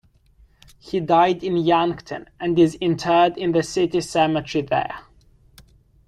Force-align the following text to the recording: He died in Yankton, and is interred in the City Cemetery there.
He 0.79 0.99
died 0.99 1.43
in 1.43 1.57
Yankton, 1.57 2.25
and 2.39 2.57
is 2.57 2.73
interred 2.81 3.37
in 3.37 3.51
the 3.51 3.61
City 3.61 4.01
Cemetery 4.01 4.63
there. 4.63 5.01